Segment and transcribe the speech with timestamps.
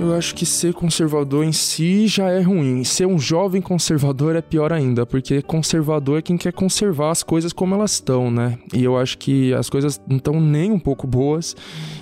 [0.00, 2.84] Eu acho que ser conservador em si já é ruim.
[2.84, 7.52] Ser um jovem conservador é pior ainda, porque conservador é quem quer conservar as coisas
[7.52, 8.56] como elas estão, né?
[8.72, 11.56] E eu acho que as coisas não estão nem um pouco boas.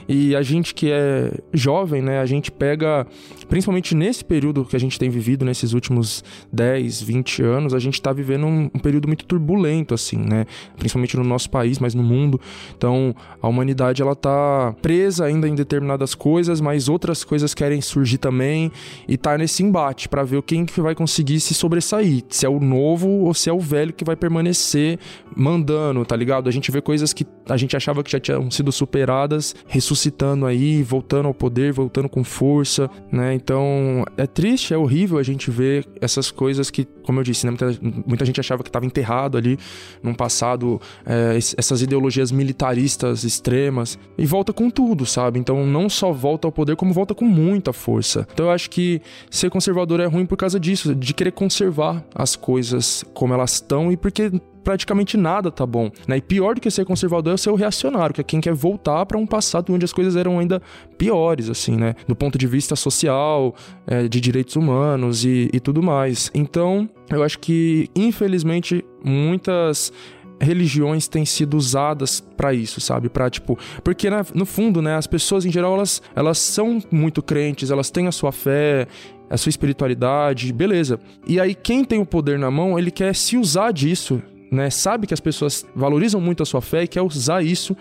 [0.06, 3.06] E a gente que é jovem, né, a gente pega,
[3.48, 6.22] principalmente nesse período que a gente tem vivido, nesses últimos
[6.52, 10.44] 10, 20 anos, a gente tá vivendo um, um período muito turbulento, assim, né?
[10.76, 12.38] Principalmente no nosso país, mas no mundo.
[12.76, 18.18] Então, a humanidade, ela tá presa ainda em determinadas coisas, mas outras coisas querem surgir
[18.18, 18.70] também
[19.08, 22.60] e tá nesse embate para ver quem que vai conseguir se sobressair, se é o
[22.60, 24.98] novo ou se é o velho que vai permanecer
[25.34, 26.48] mandando, tá ligado?
[26.48, 30.82] A gente vê coisas que a gente achava que já tinham sido superadas, ressuscitando aí,
[30.82, 33.34] voltando ao poder, voltando com força, né?
[33.34, 37.50] Então é triste, é horrível a gente ver essas coisas que, como eu disse, né?
[37.50, 39.58] muita, muita gente achava que estava enterrado ali
[40.02, 45.38] num passado, é, essas ideologias militaristas extremas, e volta com tudo, sabe?
[45.38, 48.26] Então não só volta ao poder, como volta com muita força.
[48.32, 49.00] Então eu acho que
[49.30, 53.92] ser conservador é ruim por causa disso, de querer conservar as coisas como elas estão
[53.92, 54.30] e porque
[54.66, 55.92] praticamente nada tá bom.
[56.08, 56.16] Né?
[56.16, 59.06] E pior do que ser conservador é ser o reacionário, que é quem quer voltar
[59.06, 60.60] para um passado onde as coisas eram ainda
[60.98, 61.94] piores, assim, né?
[62.08, 63.54] Do ponto de vista social,
[63.86, 66.32] é, de direitos humanos e, e tudo mais.
[66.34, 69.92] Então, eu acho que, infelizmente, muitas
[70.40, 73.08] religiões têm sido usadas para isso, sabe?
[73.08, 77.22] Para tipo, porque né, no fundo, né, as pessoas em geral elas, elas são muito
[77.22, 78.88] crentes, elas têm a sua fé,
[79.30, 80.98] a sua espiritualidade, beleza.
[81.24, 85.06] E aí quem tem o poder na mão, ele quer se usar disso né, sabe
[85.06, 87.76] que as pessoas valorizam muito a sua fé e quer usar isso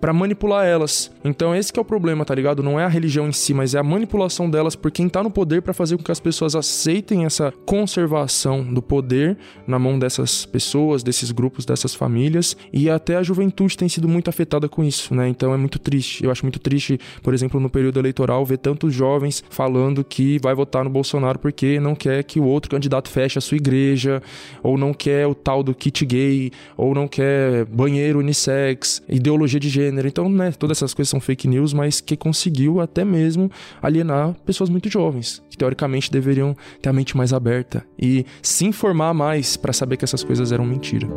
[0.00, 1.10] para manipular elas.
[1.24, 2.62] Então esse é o problema, tá ligado?
[2.62, 5.30] Não é a religião em si, mas é a manipulação delas por quem tá no
[5.30, 10.46] poder para fazer com que as pessoas aceitem essa conservação do poder na mão dessas
[10.46, 15.14] pessoas, desses grupos, dessas famílias, e até a juventude tem sido muito afetada com isso,
[15.14, 15.28] né?
[15.28, 16.24] Então é muito triste.
[16.24, 20.54] Eu acho muito triste, por exemplo, no período eleitoral ver tantos jovens falando que vai
[20.54, 24.22] votar no Bolsonaro porque não quer que o outro candidato feche a sua igreja,
[24.62, 29.68] ou não quer o tal do kit gay, ou não quer banheiro unissex, ideologia de
[29.68, 30.06] gênero gênero.
[30.06, 33.50] Então, né, todas essas coisas são fake news, mas que conseguiu até mesmo
[33.82, 39.14] alienar pessoas muito jovens, que teoricamente deveriam ter a mente mais aberta e se informar
[39.14, 41.08] mais para saber que essas coisas eram mentira.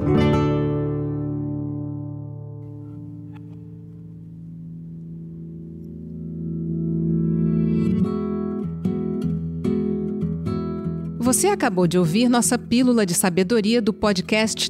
[11.19, 14.69] Você acabou de ouvir nossa pílula de sabedoria do podcast